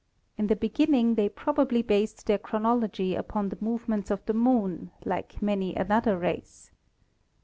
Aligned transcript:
In 0.35 0.47
the 0.47 0.55
beginning 0.55 1.13
they 1.13 1.29
probably 1.29 1.83
based 1.83 2.25
their 2.25 2.39
chronology 2.39 3.13
upon 3.13 3.49
the 3.49 3.57
movements 3.61 4.09
of 4.09 4.25
the 4.25 4.33
Moon, 4.33 4.89
like 5.05 5.39
many 5.43 5.75
another 5.75 6.17
race. 6.17 6.71